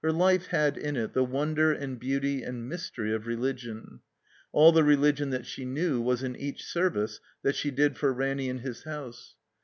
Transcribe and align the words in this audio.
Her 0.00 0.12
life 0.12 0.46
had 0.46 0.76
in 0.78 0.94
it 0.94 1.12
the 1.12 1.24
wonder 1.24 1.72
and 1.72 1.98
beauty 1.98 2.44
and 2.44 2.68
mystery 2.68 3.12
of 3.12 3.26
religion. 3.26 3.98
All 4.52 4.70
the 4.70 4.84
religion 4.84 5.30
that 5.30 5.44
she 5.44 5.64
knew 5.64 6.00
was 6.00 6.22
in 6.22 6.36
each 6.36 6.62
service 6.64 7.18
that 7.42 7.56
she 7.56 7.72
did 7.72 7.98
for 7.98 8.12
Ranny 8.12 8.48
in 8.48 8.58
his 8.60 8.84
house. 8.84 9.34